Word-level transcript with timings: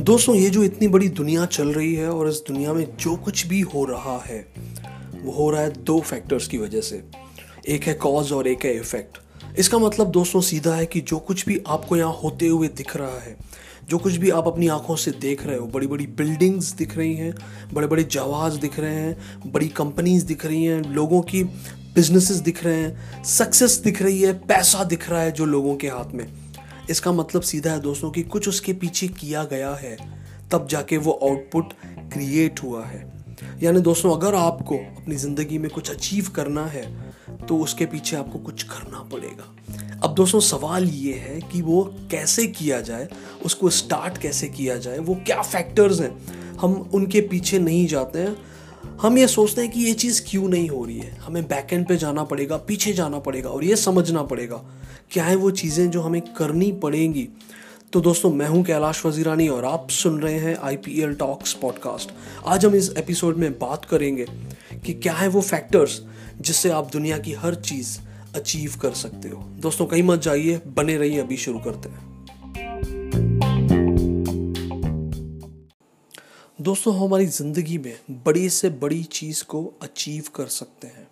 दोस्तों, 0.00 0.34
ये 0.34 0.50
जो 0.50 0.62
इतनी 0.62 0.88
बड़ी 0.88 1.08
दुनिया 1.08 1.46
चल 1.46 1.68
रही 1.68 1.94
है 1.94 2.10
और 2.10 2.28
इस 2.28 2.42
दुनिया 2.48 2.72
में 2.72 2.96
जो 2.96 3.16
कुछ 3.16 3.46
भी 3.46 3.60
हो 3.60 3.84
रहा 3.84 4.16
है, 4.26 4.46
वो 5.22 5.32
हो 5.32 5.50
रहा 5.50 5.60
है 5.60 5.70
दो 5.84 6.00
फैक्टर्स 6.00 6.48
की 6.48 6.58
वजह 6.58 6.80
से। 6.80 7.02
एक 7.68 7.84
है 7.84 7.94
कॉज 7.94 8.32
और 8.32 8.48
एक 8.48 8.64
है 8.64 8.76
इफ़ेक्ट 8.76 9.18
इसका 9.58 9.78
मतलब 9.78 10.10
दोस्तों, 10.10 10.40
सीधा 10.40 10.74
है 10.74 10.86
कि 10.86 11.00
जो 11.00 11.18
कुछ 11.18 11.46
भी 11.46 11.60
आपको 11.66 11.96
यहाँ 11.96 12.12
होते 12.12 12.46
हुए 12.46 12.68
दिख 12.68 12.96
रहा 12.96 13.18
है, 13.20 13.36
जो 13.88 13.98
कुछ 13.98 14.16
भी 14.16 14.30
आप 14.30 14.46
अपनी 14.46 14.68
आँखों 14.68 14.96
से 14.96 15.10
देख 15.10 15.46
रहे 15.46 15.56
हो 15.56 15.66
बड़ी 15.66 15.86
बड़ी 15.86 16.06
बिल्डिंग्स 16.06 16.72
दिख 16.72 16.96
रही 16.96 17.14
हैं 17.14 17.34
बड़े 17.72 17.86
बड़े 17.86 18.04
जहाज़ 18.04 18.58
दिख 18.58 18.78
रहे 18.80 18.94
हैं, 18.94 19.52
बड़ी 19.52 19.68
कंपनीज़ 19.68 20.26
दिख 20.26 20.46
रही 20.46 20.64
हैं, 20.64 20.80
लोगों 20.82 21.22
की 21.22 21.42
बिजनेसेस 21.94 22.36
दिख 22.38 22.62
रहे 22.64 22.76
हैं 22.76 23.22
सक्सेस 23.24 23.76
दिख 23.84 24.02
रही 24.02 24.20
है, 24.20 24.32
पैसा 24.40 24.84
दिख 24.84 25.08
रहा 25.10 25.20
है 25.20 25.32
जो 25.32 25.44
लोगों 25.46 25.74
के 25.76 25.88
हाथ 25.88 26.14
में। 26.14 26.26
इसका 26.90 27.12
मतलब 27.12 27.42
सीधा 27.42 27.70
है 27.70 27.80
दोस्तों 27.80 28.10
कि 28.10 28.22
कुछ 28.24 28.48
उसके 28.48 28.72
पीछे 28.74 29.08
किया 29.10 29.44
गया 29.44 29.74
है, 29.74 29.96
तब 30.52 30.66
जाके 30.70 30.96
वो 30.98 31.12
आउटपुट 31.22 31.72
क्रिएट 32.12 32.62
हुआ 32.62 32.84
है। 32.84 33.12
यानी 33.62 33.80
दोस्तों, 33.80 34.12
अगर 34.12 34.34
आपको 34.34 34.76
अपनी 34.76 35.16
ज़िंदगी 35.16 35.58
में 35.58 35.70
कुछ 35.70 35.90
अचीव 35.90 36.28
करना 36.34 36.66
है 36.66 36.82
तो 37.46 37.56
उसके 37.58 37.86
पीछे 37.86 38.16
आपको 38.16 38.38
कुछ 38.38 38.62
करना 38.62 38.98
पड़ेगा। 39.12 39.98
अब 40.02 40.14
दोस्तों, 40.14 40.40
सवाल 40.40 40.84
ये 40.84 41.12
है 41.14 41.40
कि 41.42 41.60
वो 41.62 41.82
कैसे 42.10 42.46
किया 42.48 42.80
जाए, 42.80 43.08
उसको 43.44 43.70
स्टार्ट 43.70 44.18
कैसे 44.18 44.48
किया 44.48 44.76
जाए, 44.76 44.98
वो 44.98 45.14
क्या 45.26 45.40
फैक्टर्स 45.42 46.00
हैं? 46.00 46.56
हम 46.56 46.74
उनके 46.94 47.20
पीछे 47.22 47.58
नहीं 47.58 47.86
जाते 47.86 48.18
हैं 48.18 48.36
हम 49.00 49.18
ये 49.18 49.26
सोचते 49.28 49.60
हैं 49.60 49.70
कि 49.70 49.80
ये 49.80 49.92
चीज़ 49.94 50.22
क्यों 50.28 50.48
नहीं 50.48 50.68
हो 50.68 50.84
रही 50.84 50.98
है? 50.98 51.16
हमें 51.16 51.42
बैकएंड 51.48 51.86
पे 51.86 51.96
जाना 51.96 52.22
पड़ेगा, 52.24 52.56
पीछे 52.56 52.92
जाना 52.92 53.18
पड़ेगा 53.18 53.48
और 53.48 53.64
ये 53.64 53.76
समझना 53.76 54.22
पड़ेगा। 54.22 54.56
क्या 55.10 55.24
है 55.24 55.36
वो 55.36 55.50
चीज़ें 55.50 55.90
जो 55.90 56.00
हमें 56.00 56.20
करनी 56.34 56.72
पड़ेंगी? 56.72 57.28
तो 57.92 58.00
दोस्तों, 58.00 58.32
मैं 58.32 58.48
हूँ 58.48 58.64
कैलाश 58.64 59.06
वजीरानी 59.06 59.48
और 59.48 59.64
आप 59.64 59.90
सुन 59.90 60.20
रहे 60.20 60.38
हैं 60.38 60.56
I 60.56 60.76
P 60.76 61.00
L 61.02 61.14
talks 61.14 61.52
podcast 61.52 62.10
आज 62.46 62.66
हम 62.66 62.74
इस 62.74 62.92
एपिसोड 62.98 63.36
में 63.36 63.52
बात 63.52 63.84
करेंगे 63.84 64.26
कि 64.86 64.92
क्या 64.92 65.12
है 65.12 65.28
वो 65.28 65.40
फैक्टर्स 65.40 66.00
जिससे 66.40 66.70
आप 66.70 66.90
दुनिया 66.92 67.18
की 67.18 67.32
हर 67.32 67.54
चीज़ 67.54 67.98
अचीव 68.34 68.74
कर 68.82 68.90
सकते 68.90 69.28
हो। 69.28 69.42
दोस्तों, 69.60 69.86
कहीं 69.86 70.02
मत 70.02 70.22
जाइए, 70.22 70.60
बने 70.66 70.96
रहिए, 70.96 71.20
अभी 71.20 71.36
शुरू 71.36 71.58
करते 71.58 71.88
हैं। 71.88 72.13
दोस्तों 76.64 76.94
हमारी 76.96 77.26
ज़िंदगी 77.26 77.76
में 77.78 78.22
बड़ी 78.24 78.48
से 78.50 78.68
बड़ी 78.82 79.02
चीज़ 79.04 79.42
को 79.44 79.62
अचीव 79.82 80.24
कर 80.34 80.46
सकते 80.46 80.86
हैं। 80.86 81.06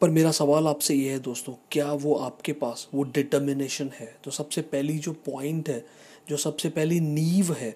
पर 0.00 0.10
मेरा 0.10 0.30
सवाल 0.30 0.66
आपसे 0.66 0.94
ये 0.94 1.12
है 1.12 1.18
दोस्तों, 1.18 1.52
क्या 1.72 1.92
वो 1.92 2.14
आपके 2.14 2.52
पास 2.52 2.86
वो 2.94 3.02
डिटर्मिनेशन 3.04 3.90
है? 3.94 4.06
तो 4.24 4.30
सबसे 4.30 4.62
पहली 4.62 4.98
जो 4.98 5.12
पॉइंट 5.26 5.68
है, 5.68 5.84
जो 6.28 6.36
सबसे 6.36 6.68
पहली 6.68 7.00
नींव 7.00 7.52
है 7.52 7.74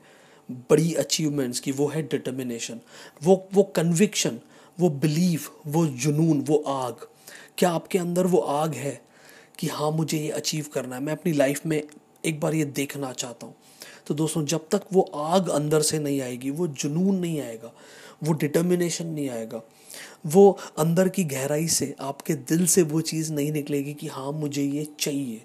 बड़ी 0.71 0.93
अचीवमेंट्स 0.95 1.61
की, 1.61 1.73
वो 1.73 1.87
है 1.89 2.03
डिटर्मिनेशन 2.03 2.81
वो 3.23 3.49
वो 3.55 3.63
कन्विक्शन 3.77 4.39
वो 4.81 4.91
बिलीव 4.91 5.47
वो 5.67 5.87
जुनून, 5.87 6.41
वो 6.41 6.63
आग। 6.67 7.07
क्या 7.59 7.71
आपके 7.71 7.99
अंदर 7.99 8.27
वो 8.27 8.39
आग 8.39 8.75
है 8.75 9.01
कि 9.59 9.69
हाँ 9.69 9.91
मुझे 9.91 10.19
ये 10.19 10.31
अचीव 10.33 10.67
करना 10.75 10.97
है? 10.97 11.03
मैं 11.03 11.13
अपनी 11.13 11.33
लाइफ 11.33 11.67
में 11.67 11.83
एक 12.25 12.41
बार 12.41 12.55
ये 12.55 12.65
देखना 12.65 13.13
चाहता 13.13 13.47
हूँ। 13.47 13.55
तो 14.07 14.15
दोस्तों, 14.15 14.45
जब 14.45 14.69
तक 14.69 14.83
वो 14.93 15.03
आग 15.15 15.49
अंदर 15.49 15.83
से 15.83 15.99
नहीं 15.99 16.21
आएगी, 16.21 16.51
वो 16.51 16.67
जुनून 16.67 17.17
नहीं 17.17 17.41
आएगा, 17.41 17.73
वो 18.25 18.33
डिटर्मिनेशन 18.33 19.07
नहीं 19.07 19.29
आएगा, 19.31 19.61
वो 20.27 20.59
अंदर 20.79 21.09
की 21.09 21.25
गहराई 21.25 21.69
से, 21.69 21.95
आपके 22.01 22.35
दिल 22.35 22.67
से 22.67 22.83
वो 22.83 23.01
चीज़ 23.01 23.33
नहीं 23.33 23.53
निकलेगी 23.53 23.95
कि 23.95 24.07
हाँ 24.07 24.33
मुझे 24.33 24.63
ये 24.63 24.87
चाहिए। 25.01 25.43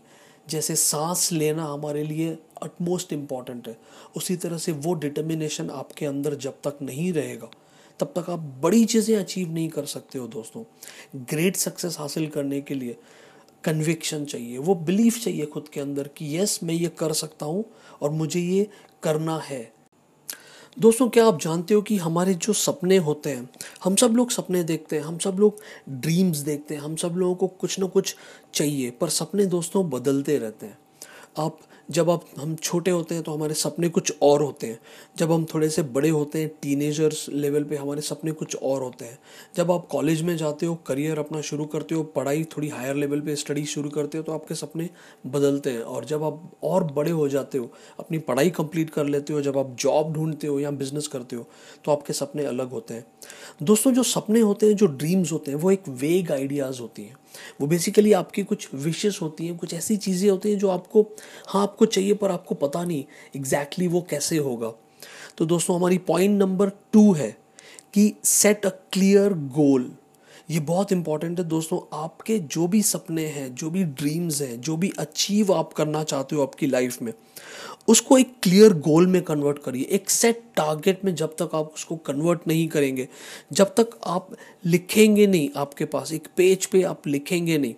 जैसे 0.50 0.76
सांस 0.76 1.31
लेना 1.31 1.64
हमारे 1.64 2.03
लिए 2.03 2.38
अटमोस्ट 2.64 3.14
इंपॉर्टेंट 3.14 3.68
है। 3.68 3.78
उसी 4.18 4.36
तरह 4.36 4.58
से 4.58 4.72
वो 4.72 4.94
डिटर्मिनेशन 4.94 5.70
आपके 5.70 6.06
अंदर 6.06 6.36
जब 6.36 6.59
तक 6.64 6.78
नहीं 6.81 7.12
रहेगा, 7.14 7.50
तब 8.00 8.14
तक 8.18 8.30
आप 8.30 8.40
बड़ी 8.64 8.84
चीज़ें 8.85 9.16
अचीव 9.18 9.52
नहीं 9.53 9.69
कर 9.69 9.85
सकते 9.85 10.19
हो 10.19 10.28
दोस्तों। 10.28 10.64
ग्रेट 11.30 11.56
सक्सेस 11.56 11.97
हासिल 12.00 12.28
करने 12.28 12.62
के 12.62 12.74
लिए। 12.74 12.96
कन्विक्शन 13.66 14.26
चाहिए, 14.26 14.58
वो 14.58 14.76
बिलीफ 14.76 15.24
चाहिए 15.24 15.46
खुद 15.46 15.68
के 15.68 15.80
अंदर 15.80 16.08
कि 16.08 16.38
यस 16.38 16.59
मैं 16.64 16.74
ये 16.74 16.88
कर 16.98 17.14
सकता 17.14 17.46
हूँ 17.46 17.64
और 18.02 18.09
मुझे 18.09 18.40
ये 18.40 18.68
करना 19.03 19.38
है। 19.38 19.74
दोस्तों, 20.78 21.08
क्या 21.09 21.26
आप 21.26 21.40
जानते 21.42 21.74
हो 21.74 21.81
कि 21.81 21.98
हमारे 21.98 22.34
जो 22.34 22.53
सपने 22.53 22.98
होते 22.98 23.30
हैं, 23.30 23.50
हम 23.84 23.96
सब 23.96 24.16
लोग 24.16 24.31
सपने 24.31 24.64
देखते 24.64 24.96
हैं, 24.96 25.03
हम 25.03 25.18
सब 25.18 25.38
लोग 25.40 25.62
ड्रीम्स 25.90 26.38
देखते 26.38 26.76
हैं, 26.76 26.81
हम 26.81 26.96
सब 26.96 27.16
लोगों 27.16 27.36
को 27.36 27.48
कुछ 27.48 27.80
ना 27.80 27.88
कुछ 27.88 28.16
चाहिए, 28.53 28.90
पर 28.92 29.09
सपने 29.09 29.46
दोस्तों 29.46 29.90
बदलते 29.90 30.38
रहते 30.38 30.66
हैं। 30.66 30.78
आप 31.38 31.59
जब 31.90 32.09
आप, 32.09 32.25
हम 32.40 32.56
छोटे 32.56 32.91
होते 32.91 33.16
हैं 33.16 33.23
तो 33.23 33.34
हमारे 33.34 33.53
सपने 33.53 33.90
कुछ 33.90 34.12
और 34.22 34.41
होते 34.41 34.68
हैं। 34.68 34.79
जब 35.18 35.31
हम 35.31 35.46
थोड़े 35.46 35.69
से 35.69 35.81
बड़े 35.84 36.09
होते 36.09 36.40
हैं 36.40 36.50
टीनेजर्स 36.62 37.25
लेवल 37.29 37.63
पे 37.63 37.75
हमारे 37.75 38.01
सपने 38.01 38.31
कुछ 38.31 38.56
और 38.56 38.81
होते 38.81 39.06
हैं। 39.06 39.18
जब 39.56 39.72
आप 39.72 39.88
कॉलेज 39.88 40.22
में 40.22 40.35
जाते 40.38 40.66
हो 40.66 40.75
करियर 40.88 41.19
अपना 41.19 41.41
शुरू 41.41 41.66
करते 41.66 41.96
हो, 41.96 42.03
पढ़ाई 42.06 42.44
थोड़ी 42.44 42.69
हायर 42.69 42.96
लेवल 42.96 43.22
पे 43.22 43.35
स्टडी 43.35 43.66
शुरू 43.66 43.90
करते 43.90 44.18
हो 44.18 44.23
तो 44.23 44.31
आपके 44.31 44.56
सपने 44.56 44.90
बदलते 45.28 45.72
हैं। 45.72 45.81
और 45.81 46.06
जब 46.06 46.23
आप 46.23 46.51
और 46.63 46.84
बड़े 46.94 47.12
हो 47.12 47.28
जाते 47.29 47.57
हो, 47.57 47.69
अपनी 48.00 48.17
पढ़ाई 48.19 48.50
कंप्लीट 48.50 48.90
कर 48.90 49.06
लेते 49.06 49.34
हो, 49.34 49.41
जब 49.41 49.57
आप 49.57 49.75
जॉब 49.79 50.13
ढूंढते 50.13 50.47
हो 50.47 50.59
या 50.59 50.72
बिज़नेस 50.73 51.07
करते 51.07 51.35
हो 51.35 51.47
तो 51.85 51.91
आपके 51.91 52.13
सपने 52.13 52.46
अलग 52.46 52.72
होते 52.72 52.94
हैं। 52.94 53.06
दोस्तों, 53.63 53.91
जो 53.91 54.03
सपने 54.03 54.40
होते 54.40 54.66
हैं, 54.66 54.75
जो 54.75 54.85
ड्रीम्स 54.88 55.31
होते 55.31 55.52
हैं, 55.52 55.57
वो 55.57 55.72
एक 55.72 55.88
वेग 55.90 56.31
आइडियाज़ 56.31 56.81
होती 56.81 57.03
हैं। 57.03 57.16
वो 57.62 57.68
बेसिकली 57.68 58.13
आपकी 58.13 58.44
कुछ 58.44 58.68
विशेष 58.73 59.22
होती 59.22 59.47
हैं, 59.47 59.57
कुछ 59.57 59.73
ऐसी 59.73 59.97
चीज़ें 59.97 60.29
होती 60.29 60.51
हैं 60.51 60.59
जो 60.59 60.69
आपको 60.69 61.01
हाँ 61.47 61.63
आपको 61.63 61.85
चाहिए 61.85 62.13
पर 62.13 62.31
आपको 62.31 62.56
पता 62.56 62.84
नहीं 62.84 63.03
एग्जैक्टली 63.35 63.85
exactly 63.85 63.94
वो 63.94 64.07
कैसे 64.09 64.38
होगा। 64.38 64.73
तो 65.38 65.46
दोस्तों, 65.46 65.75
हमारी 65.75 65.97
पॉइंट 65.97 66.40
नंबर 66.40 66.69
टू 66.69 67.12
है 67.13 67.29
कि 67.94 68.13
सेट 68.23 68.66
अ 68.66 68.69
क्लियर 68.69 69.34
गोल 69.34 69.91
ये 70.50 70.59
बहुत 70.59 70.91
इंपॉर्टेंट 70.91 71.39
है 71.39 71.45
दोस्तों, 71.45 71.79
आपके 71.97 72.38
जो 72.39 72.67
भी 72.67 72.81
सपने 72.83 73.25
हैं, 73.28 73.53
जो 73.56 73.69
भी 73.69 73.83
ड्रीम्स 73.83 74.41
हैं, 74.41 74.59
जो 74.61 74.75
भी 74.78 74.91
अचीव 75.00 75.53
आप 75.53 75.73
करना 75.73 76.03
चाहते 76.03 76.35
हो 76.35 76.44
आपकी 76.44 76.67
लाइफ 76.67 77.01
में, 77.01 77.11
उसको 77.88 78.17
एक 78.17 78.33
क्लियर 78.44 78.73
गोल 78.79 79.07
में 79.07 79.22
कन्वर्ट 79.22 79.59
करिए। 79.59 79.85
एक 79.85 80.09
सेट 80.09 80.44
टारगेट 80.57 81.03
में 81.05 81.13
जब 81.16 81.35
तक 81.39 81.55
आप 81.55 81.72
उसको 81.75 81.95
कन्वर्ट 82.05 82.47
नहीं 82.47 82.67
करेंगे, 82.67 83.07
जब 83.53 83.73
तक 83.75 84.00
आप 84.05 84.29
लिखेंगे 84.66 85.28
नहीं 85.28 85.50
आपके 85.57 85.85
पास, 85.85 86.13
एक 86.13 86.28
पेज 86.38 86.66
पे 86.66 86.84
आप 86.84 87.07
लिखेंगे 87.07 87.57
नहीं, 87.57 87.73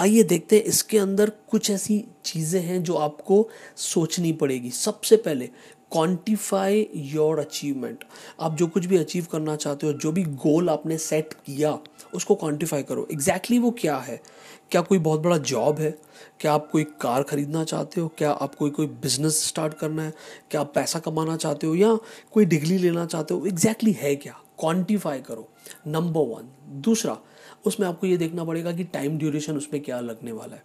आइए 0.00 0.22
देखते 0.22 0.56
हैं 0.56 0.64
इसके 0.64 0.98
अंदर 0.98 1.30
कुछ 1.50 1.70
ऐसी 1.70 2.04
चीज़ें 2.24 2.60
हैं 2.60 2.82
जो 2.82 2.94
आपको 2.96 3.48
सोचनी 3.76 4.32
पड़ेगी। 4.32 4.70
सबसे 4.70 5.16
पहले 5.16 5.48
क्वान्टिफाई 5.92 6.88
योर 6.94 7.38
अचीवमेंट 7.38 8.04
आप 8.40 8.54
जो 8.54 8.66
कुछ 8.66 8.86
भी 8.86 8.96
अचीव 8.96 9.26
करना 9.32 9.56
चाहते 9.56 9.86
हो, 9.86 9.92
जो 9.92 10.12
भी 10.12 10.22
गोल 10.22 10.70
आपने 10.70 10.98
सेट 10.98 11.32
किया, 11.32 11.78
उसको 12.14 12.34
क्वान्टिफाई 12.34 12.82
करो। 12.82 13.08
एग्जैक्टली 13.12 13.56
exactly 13.56 13.74
वो 13.74 13.80
क्या 13.80 13.96
है? 13.96 14.22
क्या 14.70 14.80
कोई 14.80 14.98
बहुत 14.98 15.20
बड़ा 15.20 15.38
जॉब 15.38 15.78
है? 15.78 15.98
क्या 16.40 16.52
आप 16.52 16.70
कोई 16.70 16.84
कार 16.84 17.22
खरीदना 17.22 17.64
चाहते 17.64 18.00
हो? 18.00 18.08
क्या 18.18 18.30
आप 18.30 18.54
कोई 18.54 18.70
कोई 18.70 18.86
बिज़नेस 18.86 19.48
स्टार्ट 19.48 19.74
करना 19.74 20.02
है? 20.02 20.12
क्या 20.50 20.60
आप 20.60 20.72
पैसा 20.74 20.98
कमाना 20.98 21.36
चाहते 21.36 21.66
हो 21.66 21.74
या 21.74 21.98
कोई 22.32 22.44
डिग्री 22.44 22.78
लेना 22.78 23.06
चाहते 23.06 23.34
हो? 23.34 23.46
एग्जैक्टली 23.46 23.90
exactly 23.90 24.10
है 24.10 24.16
क्या? 24.16 24.40
क्वान्टिफाई 24.60 25.20
करो। 25.20 25.48
नंबर 25.86 26.20
वन 26.20 26.48
दूसरा, 26.80 27.18
उसमें 27.66 27.86
आपको 27.86 28.06
ये 28.06 28.16
देखना 28.16 28.44
पड़ेगा 28.44 28.72
कि 28.72 28.84
टाइम 28.84 29.18
ड्यूरेशन 29.18 29.56
उसमें 29.56 29.82
क्या 29.82 30.00
लगने 30.00 30.32
वाला 30.32 30.54
है। 30.54 30.62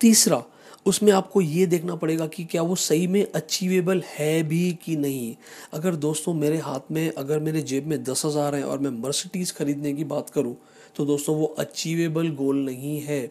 तीसरा 0.00 0.44
उसमें 0.86 1.12
आपको 1.12 1.40
ये 1.40 1.66
देखना 1.66 1.94
पड़ेगा 1.94 2.26
कि 2.26 2.44
क्या 2.44 2.62
वो 2.62 2.74
सही 2.76 3.06
में 3.06 3.24
अचीवेबल 3.24 4.02
है 4.08 4.42
भी 4.42 4.72
कि 4.84 4.96
नहीं। 4.96 5.34
अगर 5.72 5.94
दोस्तों 5.96 6.34
मेरे 6.34 6.58
हाथ 6.58 6.90
में, 6.92 7.12
अगर 7.12 7.38
मेरे 7.38 7.62
जेब 7.62 7.86
में 7.86 8.02
दस 8.04 8.24
हज़ार 8.24 8.54
है 8.54 8.62
और 8.64 8.78
मैं 8.78 8.90
मर्सिडीज़ 9.02 9.52
खरीदने 9.54 9.92
की 9.92 10.04
बात 10.06 10.30
करूँ 10.30 10.56
तो 10.96 11.04
दोस्तों 11.06 11.34
वो 11.36 11.44
अचीवेबल 11.58 12.28
गोल 12.28 12.56
नहीं 12.56 13.00
है। 13.00 13.26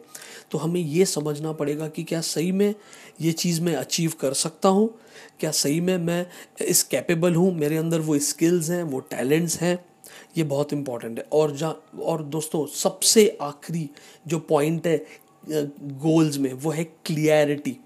तो 0.52 0.58
हमें 0.58 0.80
ये 0.82 1.06
समझना 1.06 1.51
पड़ेगा 1.51 1.88
कि 1.88 2.04
क्या 2.04 2.22
सही 2.22 2.51
में 2.51 2.74
ये 3.22 3.31
चीज़ 3.31 3.62
मैं 3.62 3.75
अचीव 3.75 4.13
कर 4.22 4.34
सकता 4.34 4.69
हूँ? 4.69 4.90
क्या 5.40 5.52
सही 5.52 5.81
में 5.81 5.98
मैं 5.98 6.25
इस 6.62 6.84
कैपेबल 6.84 7.36
हूँ? 7.36 7.54
मेरे 7.56 7.78
अंदर 7.78 8.00
वो 8.00 8.18
स्किल्स 8.19 8.69
हैं, 8.69 8.84
वो 8.84 9.00
टैलेंट्स 9.02 9.60
हैं, 9.62 9.78
ये 10.38 10.44
बहुत 10.44 10.74
इंपॉर्टेंट 10.74 11.19
है। 11.19 11.25
और 11.34 11.56
जा 11.56 11.74
और 12.02 12.24
दोस्तों 12.25 12.66
सबसे 12.75 13.28
आखिरी 13.42 13.90
जो 14.28 14.40
पॉइंट 14.40 14.88
है 14.88 14.98
गोल्स 15.45 16.38
में, 16.38 16.53
वो 16.53 16.71
है 16.71 16.83
क्लियरिटी 16.83 17.77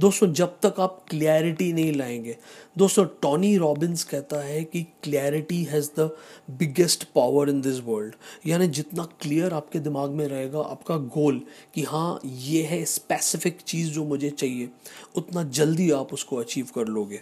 दोस्तों, 0.00 0.26
जब 0.32 0.54
तक 0.62 0.74
आप 0.80 0.98
क्लियरिटी 1.08 1.72
नहीं 1.72 1.92
लाएँगे, 1.92 2.36
दोस्तों 2.78 3.04
टॉनी 3.22 3.56
रॉबिन्स 3.58 4.04
कहता 4.04 4.40
है 4.40 4.62
कि 4.64 4.82
clarity 5.02 5.62
has 5.64 5.88
the 5.98 6.10
biggest 6.50 7.04
power 7.14 7.48
in 7.50 7.60
this 7.60 7.80
world 7.80 8.14
यानी 8.46 8.68
जितना 8.68 9.04
क्लियर 9.20 9.54
आपके 9.54 9.78
दिमाग 9.78 10.10
में 10.10 10.26
रहेगा, 10.28 10.60
आपका 10.60 10.96
गोल 10.96 11.40
कि 11.74 11.82
हाँ 11.82 12.20
ये 12.24 12.62
है 12.62 12.84
स्पेसिफिक 12.84 13.58
चीज़ 13.60 13.90
जो 13.90 14.04
मुझे 14.04 14.30
चाहिए, 14.30 14.68
उतना 15.16 15.42
जल्दी 15.42 15.90
आप 15.90 16.12
उसको 16.12 16.36
अचीव 16.36 16.68
कर 16.74 16.86
लोगे. 16.88 17.20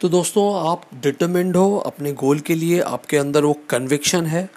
तो 0.00 0.08
दोस्तों, 0.08 0.68
आप 0.70 0.88
डिटर्मेंड 0.94 1.56
हो 1.56 1.76
अपने 1.76 2.12
गोल 2.14 2.40
के 2.40 2.54
लिए, 2.54 2.80
आपके 2.80 3.16
अंदर 3.16 3.44
वो 3.44 3.52
कन्विक्शन 3.70 4.26
है 4.26 4.48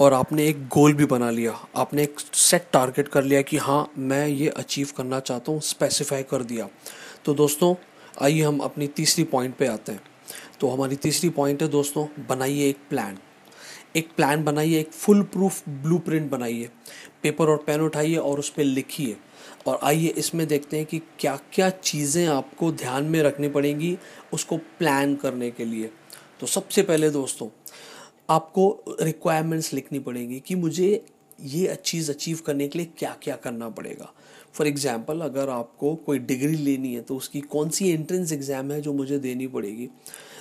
और 0.00 0.12
आपने 0.12 0.46
एक 0.48 0.68
गोल 0.68 0.94
भी 0.94 1.04
बना 1.04 1.30
लिया। 1.30 1.68
आपने 1.76 2.02
एक 2.02 2.20
सेट 2.20 2.68
टारगेट 2.72 3.08
कर 3.08 3.24
लिया 3.24 3.42
कि 3.42 3.56
हाँ 3.56 3.92
मैं 3.98 4.28
ये 4.28 4.48
अचीव 4.48 4.88
करना 4.96 5.20
चाहता 5.20 5.52
हूँ 5.52 5.60
स्पेसिफाई 5.60 6.22
कर 6.22 6.42
दिया। 6.42 6.68
तो 7.24 7.34
दोस्तों, 7.34 7.74
आइए 8.22 8.42
हम 8.42 8.58
अपनी 8.58 8.86
तीसरी 8.86 9.24
पॉइंट 9.24 9.56
पे 9.56 9.66
आते 9.66 9.92
हैं। 9.92 10.02
तो 10.60 10.68
हमारी 10.68 10.96
तीसरी 10.96 11.30
पॉइंट 11.30 11.62
है 11.62 11.68
दोस्तों, 11.68 12.06
बनाइए 12.28 12.68
एक 12.68 12.78
प्लान 12.90 13.18
एक 13.96 14.08
प्लान 14.16 14.44
बनाइए, 14.44 14.80
एक 14.80 14.92
फुल 14.92 15.22
प्रूफ 15.22 15.68
ब्लू 15.68 15.98
बनाइए। 16.08 16.70
पेपर 17.22 17.48
और 17.48 17.56
पेन 17.56 17.80
उठाइए 17.80 18.16
और 18.16 18.38
उस 18.38 18.50
पर 18.50 18.62
लिखिए। 18.62 19.16
और 19.66 19.78
आइए 19.82 20.08
इसमें 20.08 20.46
देखते 20.46 20.76
हैं 20.76 20.86
कि 20.86 20.98
क्या 20.98 21.38
क्या 21.52 21.70
चीज़ें 21.70 22.26
आपको 22.26 22.72
ध्यान 22.72 23.04
में 23.04 23.22
रखनी 23.22 23.48
पड़ेंगी 23.48 23.98
उसको 24.32 24.56
प्लान 24.56 25.14
करने 25.14 25.50
के 25.50 25.64
लिए। 25.64 25.90
तो 26.40 26.46
सबसे 26.46 26.82
पहले 26.82 27.10
दोस्तों 27.10 27.48
आपको 28.28 28.96
रिक्वायरमेंट्स 29.00 29.72
लिखनी 29.72 29.98
पड़ेगी 29.98 30.40
कि 30.40 30.54
मुझे 30.54 31.04
ये 31.40 31.74
चीज़ 31.84 32.10
अचीव 32.10 32.38
करने 32.46 32.68
के 32.68 32.78
लिए 32.78 32.88
क्या 32.98 33.16
क्या 33.22 33.36
करना 33.36 33.68
पड़ेगा। 33.68 34.12
फॉर 34.54 34.66
एग्ज़ाम्पल 34.66 35.20
अगर 35.20 35.48
आपको 35.48 35.94
कोई 35.96 36.18
डिग्री 36.18 36.56
लेनी 36.56 36.94
है 36.94 37.00
तो 37.00 37.16
उसकी 37.16 37.40
कौन 37.40 37.68
सी 37.68 37.90
एंट्रेंस 37.90 38.32
एग्ज़ाम 38.32 38.72
है 38.72 38.80
जो 38.80 38.92
मुझे 38.92 39.18
देनी 39.18 39.46
पड़ेगी? 39.46 39.88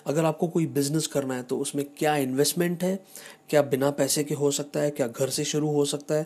अगर 0.08 0.26
आपको 0.26 0.48
कोई 0.48 0.66
बिज़नेस 0.68 1.08
करना 1.08 1.36
है 1.36 1.44
तो 1.44 1.58
उसमें 1.58 1.86
क्या 1.98 2.16
इन्वेस्टमेंट 2.16 2.84
है? 2.84 2.96
क्या 3.50 3.62
बिना 3.62 3.92
पैसे 3.92 4.24
के 4.24 4.34
हो 4.34 4.52
सकता 4.52 4.80
है? 4.80 4.92
क्या 4.92 5.08
घर 5.08 5.30
से 5.30 5.44
शुरू 5.44 5.70
हो 5.70 5.86
सकता 5.86 6.16
है? 6.16 6.26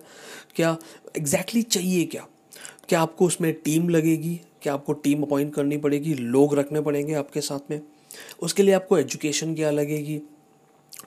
क्या 0.55 0.77
एग्जैक्टली 1.17 1.61
exactly 1.61 1.73
चाहिए 1.73 2.05
क्या? 2.05 2.27
क्या 2.89 3.01
आपको 3.01 3.25
उसमें 3.25 3.53
टीम 3.53 3.89
लगेगी? 3.89 4.39
क्या 4.61 4.73
आपको 4.73 4.93
टीम 4.93 5.23
अपॉइंट 5.23 5.53
करनी 5.53 5.77
पड़ेगी? 5.77 6.13
लोग 6.13 6.55
रखने 6.55 6.81
पड़ेंगे 6.81 7.13
आपके 7.13 7.41
साथ 7.41 7.71
में? 7.71 7.81
उसके 8.41 8.63
लिए 8.63 8.73
आपको 8.73 8.97
एजुकेशन 8.97 9.55
क्या 9.55 9.71
लगेगी? 9.71 10.21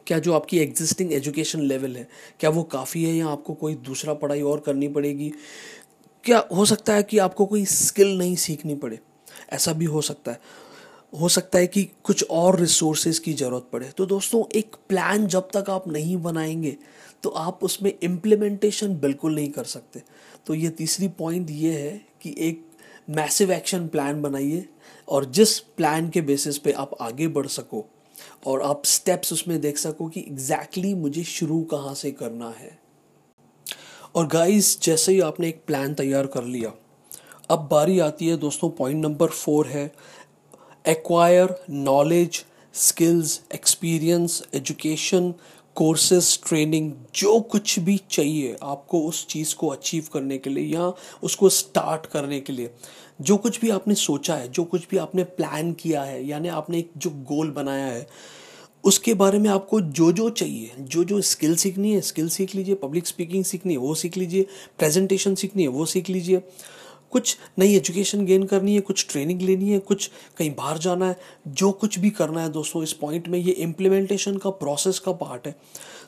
क्या 0.06 0.19
जो 0.19 0.32
आपकी 0.32 0.58
एग्जिस्टिंग 0.58 1.12
एजुकेशन 1.12 1.60
लेवल 1.60 1.96
है, 1.96 2.08
क्या 2.40 2.50
वो 2.50 2.62
काफ़ी 2.62 3.04
है 3.04 3.14
या 3.14 3.26
आपको 3.26 3.54
कोई 3.54 3.75
दूसरा 3.75 4.14
पढ़ाई 4.14 4.42
और 4.42 4.60
करनी 4.60 4.88
पड़ेगी? 4.88 5.32
क्या 6.25 6.44
हो 6.52 6.64
सकता 6.64 6.94
है 6.94 7.02
कि 7.02 7.19
आपको 7.19 7.46
कोई 7.46 7.64
स्किल 7.64 8.16
नहीं 8.19 8.37
सीखनी 8.37 8.75
पड़े? 8.75 8.98
ऐसा 9.52 9.72
भी 9.72 9.84
हो 9.84 10.00
सकता 10.00 10.32
है। 10.32 10.40
हो 11.20 11.28
सकता 11.28 11.58
है 11.58 11.66
कि 11.66 11.82
कुछ 12.04 12.25
और 12.31 12.58
रिसोर्सेज 12.60 13.19
की 13.19 13.32
ज़रूरत 13.32 13.69
पड़े। 13.72 13.88
तो 13.88 14.06
दोस्तों, 14.06 14.44
एक 14.54 14.76
प्लान 14.88 15.26
जब 15.26 15.48
तक 15.56 15.70
आप 15.70 15.88
नहीं 15.88 16.16
बनाएँगे 16.16 16.76
तो 17.22 17.31
आप 17.31 17.64
उसमें 17.64 17.93
इम्प्लीमेंटेशन 18.02 18.94
बिल्कुल 18.94 19.34
नहीं 19.34 19.50
कर 19.50 19.64
सकते। 19.64 20.02
तो 20.46 20.54
ये 20.54 20.69
तीसरी 20.70 21.08
पॉइंट 21.08 21.50
ये 21.50 21.72
है 21.72 22.00
कि 22.22 22.34
एक 22.38 22.64
मैसिव 23.10 23.52
एक्शन 23.52 23.86
प्लान 23.88 24.22
बनाइए 24.22 24.69
और 25.08 25.25
जिस 25.25 25.58
प्लान 25.58 26.08
के 26.10 26.20
बेसिस 26.20 26.58
पे 26.58 26.72
आप 26.72 26.96
आगे 27.00 27.28
बढ़ 27.28 27.46
सको 27.46 27.84
और 28.46 28.62
आप 28.62 28.82
स्टेप्स 28.84 29.32
उसमें 29.32 29.61
देख 29.61 29.78
सको 29.78 30.08
कि 30.08 30.20
एग्जैक्टली 30.20 30.82
exactly 30.82 31.02
मुझे 31.02 31.25
शुरू 31.25 31.61
कहाँ 31.62 31.94
से 31.94 32.11
करना 32.11 32.50
है। 32.50 32.78
और 34.14 34.26
गाइस 34.26 34.81
जैसे 34.82 35.12
ही 35.12 35.20
आपने 35.20 35.49
एक 35.49 35.62
प्लान 35.67 35.94
तैयार 35.94 36.26
कर 36.26 36.44
लिया, 36.44 36.72
अब 37.50 37.69
बारी 37.70 37.99
आती 37.99 38.28
है 38.28 38.37
दोस्तों 38.37 38.70
पॉइंट 38.70 39.05
नंबर 39.05 39.28
फोर 39.28 39.67
है 39.67 39.90
acquire 40.88 41.55
knowledge 41.70 42.44
skills 42.75 43.40
experience 43.55 44.43
education 44.55 45.34
courses 45.75 46.38
training 46.49 46.93
जो 47.14 47.40
कुछ 47.40 47.78
भी 47.78 48.00
चाहिए 48.11 48.56
आपको 48.62 49.00
उस 49.02 49.26
चीज़ 49.26 49.55
को 49.55 49.69
अचीव 49.69 50.06
करने 50.12 50.38
के 50.38 50.50
लिए 50.50 50.75
या 50.75 50.93
उसको 51.22 51.49
स्टार्ट 51.49 52.06
करने 52.06 52.40
के 52.40 52.52
लिए। 52.52 52.70
जो 53.20 53.37
कुछ 53.37 53.61
भी 53.61 53.70
आपने 53.70 53.94
सोचा 53.94 54.34
है, 54.34 54.49
जो 54.49 54.64
कुछ 54.64 54.87
भी 54.90 54.96
आपने 54.96 55.25
प्लान 55.25 55.72
किया 55.72 56.02
है, 56.02 56.26
यानी 56.26 56.49
आपने 56.49 56.78
एक 56.78 56.90
जो 56.96 57.11
गोल 57.11 57.50
बनाया 57.50 57.87
है, 57.87 58.06
उसके 58.84 59.14
बारे 59.14 59.38
में 59.38 59.50
आपको 59.50 59.81
जो 59.81 60.12
जो 60.12 60.31
चाहिए 60.31 60.70
जो 60.81 61.05
जो 61.05 61.20
स्किल 61.20 61.56
सीखनी 61.56 61.93
है 61.93 62.00
स्किल 62.00 62.28
सीख 62.28 62.55
लीजिए 62.55 62.75
पब्लिक 62.75 63.06
स्पीकिंग 63.06 63.44
सीखनी 63.44 63.72
है, 63.72 63.78
वो 63.78 63.94
सीख 63.94 64.17
लीजिए 64.17 64.46
प्रेजेंटेशन 64.78 65.34
सीखनी 65.34 65.62
है, 65.62 65.69
वो 65.69 65.87
सीख 65.87 66.11
लीजिए। 66.11 66.43
कुछ 67.10 67.36
नई 67.58 67.74
एजुकेशन 67.76 68.24
गेन 68.24 68.42
करनी 68.42 68.74
है, 68.74 68.80
कुछ 68.80 69.06
ट्रेनिंग 69.10 69.42
लेनी 69.42 69.70
है, 69.70 69.78
कुछ 69.78 70.10
कहीं 70.36 70.54
बाहर 70.54 70.78
जाना 70.78 71.06
है, 71.06 71.16
जो 71.48 71.72
कुछ 71.72 71.98
भी 71.98 72.10
करना 72.10 72.42
है 72.42 72.48
दोस्तों, 72.48 72.82
इस 72.82 72.92
पॉइंट 72.92 73.28
में 73.28 73.38
ये 73.38 73.52
इम्प्लीमेंटेशन 73.52 74.36
का 74.36 74.50
प्रोसेस 74.50 74.98
का 74.98 75.12
पार्ट 75.12 75.46
है। 75.46 75.56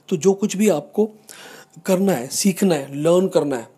तो 0.09 0.17
जो 0.17 0.33
कुछ 0.33 0.57
भी 0.57 0.69
आपको 0.69 1.11
करना 1.87 2.13
है, 2.13 2.29
सीखना 2.29 2.75
है 2.75 2.97
लर्न 2.97 3.29
करना 3.29 3.57
है, 3.57 3.69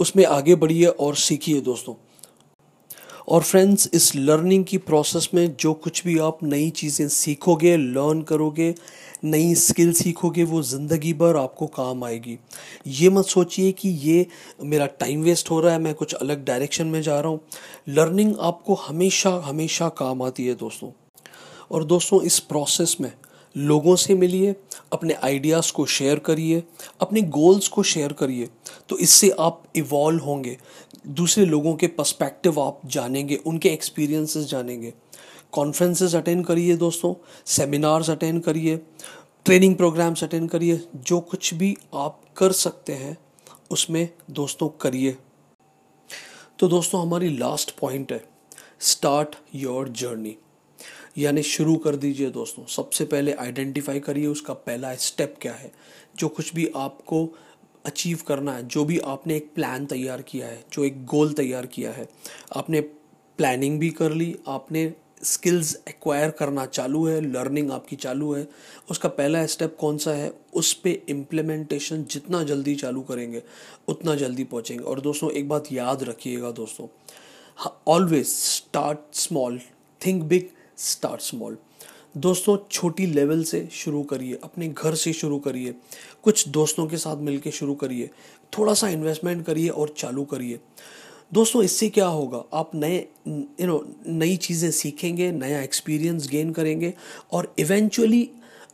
उसमें 0.00 0.24
आगे 0.24 0.54
बढ़िए 0.54 0.86
और 0.86 1.14
सीखिए 1.14 1.60
दोस्तों। 1.60 1.94
और 3.28 3.42
फ्रेंड्स 3.42 3.88
इस 3.94 4.14
लर्निंग 4.16 4.64
की 4.64 4.78
प्रोसेस 4.78 5.28
में 5.34 5.56
जो 5.60 5.72
कुछ 5.74 6.04
भी 6.04 6.18
आप 6.18 6.38
नई 6.42 6.68
चीज़ें 6.70 7.08
सीखोगे 7.08 7.76
लर्न 7.76 8.22
करोगे, 8.22 8.74
नई 9.24 9.54
स्किल 9.54 9.92
सीखोगे, 9.92 10.44
वो 10.44 10.62
ज़िंदगी 10.62 11.12
भर 11.12 11.36
आपको 11.36 11.66
काम 11.66 12.04
आएगी। 12.04 12.38
ये 12.86 13.08
मत 13.10 13.24
सोचिए 13.24 13.72
कि 13.72 13.88
ये 13.88 14.26
मेरा 14.62 14.86
टाइम 15.00 15.22
वेस्ट 15.22 15.50
हो 15.50 15.60
रहा 15.60 15.72
है, 15.72 15.78
मैं 15.78 15.94
कुछ 15.94 16.14
अलग 16.14 16.44
डायरेक्शन 16.44 16.86
में 16.86 17.00
जा 17.02 17.20
रहा 17.20 17.30
हूँ। 17.30 17.40
लर्निंग 17.88 18.34
आपको 18.40 18.74
हमेशा 18.74 19.30
हमेशा 19.44 19.88
काम 19.88 20.22
आती 20.22 20.46
है 20.46 20.54
दोस्तों। 20.54 20.90
और 21.70 21.84
दोस्तों, 21.84 22.22
इस 22.22 22.38
प्रोसेस 22.38 22.96
में 23.00 23.12
लोगों 23.56 23.96
से 23.96 24.14
मिलिए 24.14 24.54
अपने 24.92 25.14
आइडियाज़ 25.14 25.72
को 25.72 25.84
शेयर 25.86 26.18
करिए, 26.18 26.62
अपने 27.00 27.22
गोल्स 27.22 27.68
को 27.68 27.82
शेयर 27.84 28.12
करिए 28.12 28.48
तो 28.88 28.98
इससे 28.98 29.30
आप 29.30 29.62
इवॉल्व 29.76 30.24
होंगे। 30.24 30.56
दूसरे 31.08 31.44
लोगों 31.46 31.74
के 31.74 31.86
पर्सपेक्टिव 31.88 32.60
आप 32.60 32.80
जानेंगे, 32.86 33.36
उनके 33.36 33.68
एक्सपीरियंसेस 33.68 34.46
जानेंगे। 34.46 34.92
कॉन्फ्रेंसेस 35.52 36.14
अटेंड 36.14 36.44
करिए 36.46 36.76
दोस्तों 36.76 37.14
सेमिनार्स 37.46 38.10
अटेंड 38.10 38.42
करिए 38.42 38.76
ट्रेनिंग 39.46 39.76
प्रोग्राम्स 39.76 40.24
अटेंड 40.24 40.48
करिए, 40.50 40.80
जो 40.96 41.20
कुछ 41.20 41.52
भी 41.54 41.76
आप 41.94 42.20
कर 42.36 42.52
सकते 42.54 42.92
हैं, 42.92 43.16
उसमें 43.70 44.08
दोस्तों 44.30 44.68
करिए। 44.80 45.16
तो 46.58 46.68
दोस्तों, 46.68 47.00
हमारी 47.02 47.36
लास्ट 47.38 47.78
पॉइंट 47.78 48.12
है 48.12 48.24
स्टार्ट 48.80 49.36
योर 49.54 49.88
जर्नी 49.90 50.36
यानी 51.18 51.42
शुरू 51.42 51.76
कर 51.76 51.96
दीजिए 51.96 52.30
दोस्तों, 52.30 52.64
सबसे 52.64 53.04
पहले 53.04 53.32
आइडेंटिफाई 53.32 54.00
करिए 54.00 54.26
उसका 54.26 54.54
पहला 54.54 54.94
स्टेप 54.94 55.36
क्या 55.40 55.52
है, 55.52 55.72
जो 56.18 56.28
कुछ 56.28 56.54
भी 56.54 56.70
आपको 56.76 57.28
अचीव 57.86 58.18
करना 58.28 58.52
है, 58.52 58.66
जो 58.68 58.84
भी 58.84 58.98
आपने 58.98 59.36
एक 59.36 59.50
प्लान 59.54 59.86
तैयार 59.86 60.22
किया 60.22 60.46
है, 60.46 60.64
जो 60.72 60.84
एक 60.84 61.04
गोल 61.04 61.32
तैयार 61.32 61.66
किया 61.66 61.92
है, 61.92 62.08
आपने 62.56 62.80
प्लानिंग 63.38 63.78
भी 63.80 63.90
कर 63.90 64.12
ली, 64.12 64.36
आपने 64.48 64.92
स्किल्स 65.24 65.74
एक्वायर 65.88 66.30
करना 66.30 66.66
चालू 66.66 67.04
है 67.06 67.20
लर्निंग 67.20 67.70
आपकी 67.70 67.96
चालू 67.96 68.32
है, 68.32 68.46
उसका 68.90 69.08
पहला 69.08 69.46
स्टेप 69.46 69.76
कौन 69.80 69.98
सा 69.98 70.10
है, 70.10 70.32
उस 70.54 70.72
पर 70.72 70.98
इम्प्लीमेंटेशन 71.08 72.04
जितना 72.04 72.42
जल्दी 72.42 72.74
चालू 72.74 73.02
करेंगे, 73.02 73.42
उतना 73.88 74.14
जल्दी 74.14 74.44
पहुँचेंगे। 74.44 74.84
और 74.84 75.00
दोस्तों, 75.00 75.30
एक 75.30 75.48
बात 75.48 75.72
याद 75.72 76.02
रखिएगा 76.02 76.50
दोस्तों 76.50 76.88
always 77.88 78.26
start 78.26 78.98
small 79.12 79.60
think 80.00 80.22
big 80.22 80.48
start 80.78 81.20
small. 81.20 81.56
दोस्तों, 82.16 82.56
छोटी 82.70 83.06
लेवल 83.06 83.42
से 83.44 83.68
शुरू 83.72 84.02
करिए, 84.02 84.38
अपने 84.44 84.68
घर 84.68 84.94
से 84.94 85.12
शुरू 85.12 85.38
करिए, 85.38 85.74
कुछ 86.22 86.48
दोस्तों 86.48 86.86
के 86.86 86.96
साथ 86.96 87.16
मिलकर 87.16 87.50
शुरू 87.50 87.74
करिए 87.74 88.10
थोड़ा 88.52 88.74
सा 88.74 88.88
इन्वेस्टमेंट 88.88 89.44
करिए 89.46 89.68
और 89.68 89.94
चालू 89.98 90.24
करिए। 90.24 90.60
दोस्तों, 91.32 91.62
इससे 91.62 91.88
क्या 91.88 92.06
होगा? 92.06 92.42
आप 92.52 92.70
नए 92.74 92.96
यू 93.26 93.66
नो 93.66 93.84
नई 94.06 94.36
चीज़ें 94.36 94.70
सीखेंगे, 94.70 95.30
नया 95.32 95.62
एक्सपीरियंस 95.62 96.28
गेन 96.28 96.52
करेंगे 96.52 96.92
और 97.32 97.54
इवेंचुअली 97.58 98.28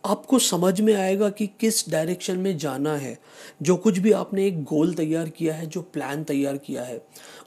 आपको 0.04 0.38
समझ 0.38 0.80
में 0.80 0.94
आएगा 0.94 1.28
कि 1.30 1.46
किस 1.60 1.88
डायरेक्शन 1.90 2.38
में 2.38 2.56
जाना 2.58 2.96
है। 2.96 3.18
जो 3.62 3.76
कुछ 3.76 3.98
भी 3.98 4.12
आपने 4.12 4.46
एक 4.46 4.62
गोल 4.64 4.94
तैयार 4.94 5.28
किया 5.28 5.54
है, 5.54 5.66
जो 5.66 5.80
प्लान 5.82 6.24
तैयार 6.24 6.56
किया 6.56 6.82
है, 6.82 7.00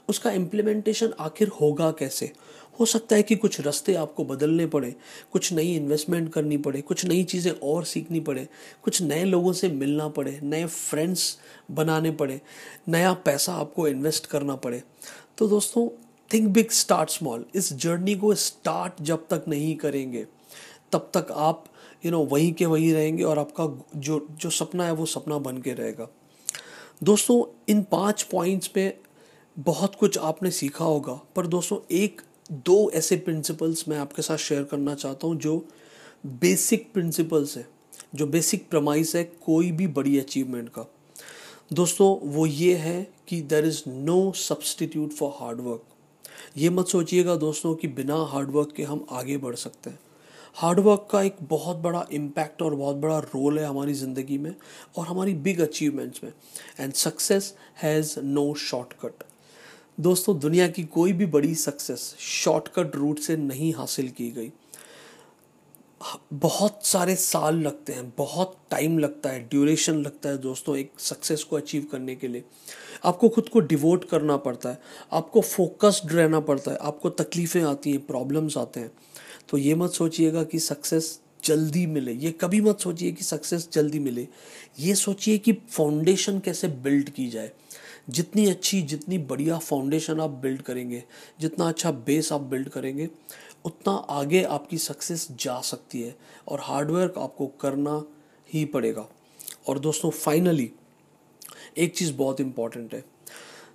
उसका 0.08 0.30
इम्प्लीमेंटेशन 0.30 1.12
आखिर 1.20 1.48
होगा 1.48 1.90
कैसे? 1.90 2.32
हो 2.80 2.86
सकता 2.86 3.16
है 3.16 3.22
कि 3.22 3.36
कुछ 3.36 3.60
रास्ते 3.60 3.94
आपको 3.94 4.24
बदलने 4.24 4.66
पड़े, 4.66 4.94
कुछ 5.32 5.52
नई 5.52 5.74
इन्वेस्टमेंट 5.74 6.32
करनी 6.32 6.56
पड़े, 6.56 6.80
कुछ 6.80 7.04
नई 7.04 7.22
चीज़ें 7.24 7.52
और 7.52 7.84
सीखनी 7.84 8.20
पड़े, 8.20 8.46
कुछ 8.82 9.02
नए 9.02 9.24
लोगों 9.24 9.52
से 9.52 9.68
मिलना 9.68 10.08
पड़े, 10.08 10.38
नए 10.42 10.66
फ्रेंड्स 10.66 11.38
बनाने 11.70 12.10
पड़े, 12.12 12.40
नया 12.88 13.12
पैसा 13.24 13.54
आपको 13.54 13.88
इन्वेस्ट 13.88 14.26
करना 14.26 14.56
पड़े। 14.56 14.82
तो 15.38 15.48
दोस्तों 15.48 15.88
थिंक 16.30 16.48
बिग 16.48 16.70
स्टार्ट 16.72 17.10
स्मॉल 17.10 17.44
इस 17.54 17.72
जर्नी 17.74 18.14
को 18.14 18.34
स्टार्ट 18.34 19.02
जब 19.02 19.26
तक 19.30 19.44
नहीं 19.48 19.74
करेंगे, 19.76 20.26
तब 20.92 21.10
तक 21.14 21.32
आप 21.32 21.64
यू 22.04 22.10
नो 22.12 22.24
वहीं 22.24 22.52
के 22.52 22.66
वहीं 22.66 22.92
रहेंगे 22.92 23.22
और 23.22 23.38
आपका 23.38 23.66
जो 23.96 24.26
जो 24.32 24.50
सपना 24.50 24.84
है 24.84 24.92
वो 24.92 25.06
सपना 25.06 25.38
बन 25.38 25.58
के 25.58 25.72
रहेगा। 25.72 26.08
दोस्तों, 27.02 27.42
इन 27.68 27.82
पाँच 27.82 28.22
पॉइंट्स 28.22 28.66
पे 28.66 28.94
बहुत 29.56 29.94
कुछ 29.94 30.18
आपने 30.18 30.50
सीखा 30.50 30.84
होगा, 30.84 31.12
पर 31.36 31.46
दोस्तों, 31.46 31.78
एक 31.90 32.20
दो 32.50 32.90
ऐसे 32.94 33.16
प्रिंसिपल्स 33.16 33.88
मैं 33.88 33.98
आपके 33.98 34.22
साथ 34.22 34.36
शेयर 34.38 34.64
करना 34.64 34.94
चाहता 34.94 35.26
हूँ 35.26 35.36
जो 35.36 35.56
बेसिक 36.26 36.92
प्रिंसिपल्स 36.92 37.56
है, 37.56 37.66
जो 38.14 38.26
बेसिक 38.26 38.68
प्रमाइस 38.70 39.14
है 39.16 39.24
कोई 39.44 39.70
भी 39.72 39.86
बड़ी 39.88 40.18
अचीवमेंट 40.18 40.68
का। 40.68 40.86
दोस्तों, 41.72 42.18
वो 42.22 42.46
ये 42.46 42.74
है 42.76 43.06
कि 43.28 43.40
there 43.42 43.66
is 43.66 43.82
no 43.88 44.32
substitute 44.36 45.12
for 45.12 45.32
hard work 45.40 45.82
ये 46.56 46.70
मत 46.70 46.88
सोचिएगा 46.88 47.36
दोस्तों 47.36 47.74
कि 47.74 47.88
बिना 47.90 48.16
हार्डवर्क 48.24 48.72
के 48.76 48.82
हम 48.82 49.06
आगे 49.10 49.36
बढ़ 49.36 49.54
सकते 49.56 49.90
हैं। 49.90 49.98
हार्डवर्क 50.56 51.08
का 51.10 51.22
एक 51.22 51.36
बहुत 51.42 51.76
बड़ा 51.76 52.06
इम्पैक्ट 52.12 52.62
और 52.62 52.74
बहुत 52.74 52.96
बड़ा 52.96 53.18
रोल 53.18 53.58
है 53.58 53.64
हमारी 53.66 53.94
ज़िंदगी 53.94 54.38
में 54.38 54.54
और 54.98 55.06
हमारी 55.06 55.34
बिग 55.36 55.60
अचीवमेंट्स 55.60 56.24
में। 56.24 56.32
And 56.80 56.92
success 56.94 57.54
has 57.82 58.18
no 58.20 58.52
shortcut 58.60 59.24
दोस्तों, 60.00 60.38
दुनिया 60.38 60.68
की 60.68 60.82
कोई 60.84 61.12
भी 61.12 61.26
बड़ी 61.26 61.54
सक्सेस 61.54 62.14
शॉर्टकट 62.18 62.96
रूट 62.96 63.18
से 63.18 63.36
नहीं 63.36 63.72
हासिल 63.74 64.08
की 64.08 64.30
गई। 64.30 64.50
बहुत 66.32 66.86
सारे 66.86 67.14
साल 67.16 67.60
लगते 67.60 67.92
हैं, 67.92 68.12
बहुत 68.18 68.56
टाइम 68.70 68.98
लगता 68.98 69.30
है 69.30 69.40
ड्यूरेशन 69.48 69.94
लगता 69.94 70.28
है 70.28 70.38
दोस्तों 70.38 70.76
एक 70.76 70.92
सक्सेस 70.98 71.44
को 71.44 71.56
अचीव 71.56 71.86
करने 71.92 72.16
के 72.16 72.28
लिए। 72.28 72.44
आपको 73.04 73.28
खुद 73.28 73.48
को 73.48 73.60
डिवोट 73.60 74.08
करना 74.08 74.36
पड़ता 74.36 74.68
है, 74.68 74.78
आपको 75.12 75.40
फोकस्ड 75.40 76.12
रहना 76.12 76.40
पड़ता 76.40 76.70
है, 76.70 76.78
आपको 76.80 77.10
तकलीफ़ें 77.10 77.62
आती 77.62 77.92
हैं 77.92 78.06
प्रॉब्लम्स 78.06 78.58
आते 78.58 78.80
हैं। 78.80 78.90
तो 79.48 79.58
ये 79.58 79.74
मत 79.74 79.90
सोचिएगा 79.90 80.42
कि 80.44 80.58
सक्सेस 80.58 81.20
जल्दी 81.44 81.86
मिले, 81.86 82.12
ये 82.12 82.30
कभी 82.30 82.60
मत 82.60 82.80
सोचिए 82.80 83.12
कि 83.12 83.24
सक्सेस 83.24 83.68
जल्दी 83.72 83.98
मिले। 83.98 84.28
ये 84.80 84.94
सोचिए 84.94 85.38
कि 85.38 85.52
फाउंडेशन 85.52 86.38
कैसे 86.38 86.68
बिल्ड 86.68 87.10
की 87.10 87.28
जाए। 87.28 87.52
जितनी 88.10 88.46
अच्छी, 88.46 88.82
जितनी 88.82 89.18
बढ़िया 89.18 89.58
फाउंडेशन 89.58 90.20
आप 90.20 90.30
बिल्ड 90.30 90.62
करेंगे, 90.62 91.02
जितना 91.40 91.68
अच्छा 91.68 91.90
बेस 91.90 92.32
आप 92.32 92.40
बिल्ड 92.40 92.68
करेंगे, 92.68 93.08
उतना 93.64 93.92
आगे 93.92 94.42
आपकी 94.42 94.78
सक्सेस 94.78 95.28
जा 95.32 95.60
सकती 95.60 96.02
है 96.02 96.16
और 96.48 96.60
हार्डवर्क 96.62 97.18
आपको 97.18 97.46
करना 97.46 98.02
ही 98.54 98.64
पड़ेगा। 98.64 99.08
और 99.68 99.78
दोस्तों 99.78 100.10
फाइनली 100.10 100.70
एक 101.76 101.96
चीज़ 101.96 102.12
बहुत 102.12 102.40
इंपॉर्टेंट 102.40 102.94
है। 102.94 103.04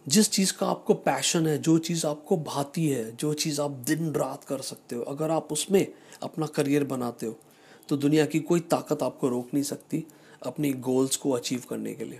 जिस 0.07 0.29
चीज़ 0.31 0.53
का 0.53 0.67
आपको 0.67 0.93
पैशन 0.93 1.47
है, 1.47 1.57
जो 1.57 1.77
चीज़ 1.77 2.07
आपको 2.07 2.37
भाती 2.37 2.87
है, 2.87 3.15
जो 3.15 3.33
चीज़ 3.33 3.61
आप 3.61 3.71
दिन 3.71 4.11
रात 4.11 4.43
कर 4.43 4.61
सकते 4.61 4.95
हो, 4.95 5.03
अगर 5.03 5.29
आप 5.29 5.51
उसमें 5.51 5.85
अपना 6.23 6.45
करियर 6.45 6.83
बनाते 6.83 7.25
हो 7.25 7.37
तो 7.89 7.97
दुनिया 7.97 8.25
की 8.25 8.39
कोई 8.39 8.59
ताकत 8.59 9.03
आपको 9.03 9.29
रोक 9.29 9.53
नहीं 9.53 9.63
सकती 9.63 10.05
अपनी 10.45 10.71
गोल्स 10.73 11.15
को 11.15 11.31
अचीव 11.31 11.63
करने 11.69 11.93
के 11.93 12.05
लिए। 12.05 12.19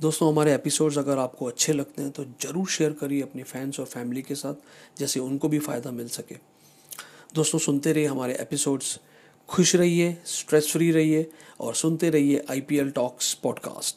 दोस्तों, 0.00 0.28
हमारे 0.28 0.52
एपिसोड्स 0.54 0.96
अगर 0.98 1.18
आपको 1.18 1.46
अच्छे 1.46 1.72
लगते 1.72 2.02
हैं 2.02 2.10
तो 2.10 2.24
ज़रूर 2.40 2.66
शेयर 2.68 2.92
करिए 2.92 3.22
अपने 3.22 3.42
फैंस 3.42 3.80
और 3.80 3.86
फैमिली 3.86 4.22
के 4.22 4.34
साथ, 4.34 4.54
जैसे 4.98 5.20
उनको 5.20 5.48
भी 5.48 5.58
फ़ायदा 5.58 5.90
मिल 5.90 6.08
सके। 6.08 6.34
दोस्तों, 7.34 7.58
सुनते 7.58 7.92
रहिए 7.92 8.06
हमारे 8.06 8.36
एपिसोड्स 8.40 8.98
खुश 9.48 9.74
रहिए 9.76 10.16
स्ट्रेस 10.26 10.70
फ्री 10.72 10.90
रहिए, 10.90 11.30
और 11.60 11.74
सुनते 11.74 12.10
रहिए 12.10 12.44
I 12.50 12.60
P 12.60 12.78
L 12.78 12.90
talks 12.90 13.32
podcast 13.42 13.96